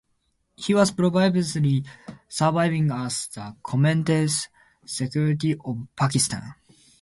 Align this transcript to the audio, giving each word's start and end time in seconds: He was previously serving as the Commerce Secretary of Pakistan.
He 0.55 0.73
was 0.73 0.89
previously 0.89 1.85
serving 2.27 2.89
as 2.89 3.27
the 3.27 3.55
Commerce 3.61 4.47
Secretary 4.83 5.55
of 5.63 5.87
Pakistan. 5.95 6.55